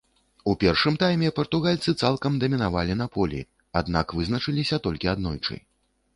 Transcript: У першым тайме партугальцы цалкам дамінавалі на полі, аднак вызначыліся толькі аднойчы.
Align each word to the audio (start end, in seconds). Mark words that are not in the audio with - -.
У 0.51 0.53
першым 0.61 0.95
тайме 1.03 1.29
партугальцы 1.39 1.93
цалкам 2.05 2.39
дамінавалі 2.45 2.97
на 3.03 3.07
полі, 3.19 3.43
аднак 3.83 4.17
вызначыліся 4.23 4.83
толькі 4.89 5.15
аднойчы. 5.15 5.63